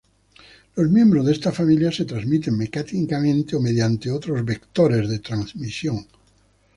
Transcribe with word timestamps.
Los 0.75 0.89
miembros 0.89 1.27
de 1.27 1.31
esta 1.31 1.51
familia 1.51 1.91
se 1.91 2.05
transmiten 2.05 2.57
mecánicamente 2.57 3.55
o 3.55 3.59
mediante 3.59 4.09
otros 4.09 4.43
vectores 4.43 5.07
de 5.07 5.19
transmisión. 5.19 6.07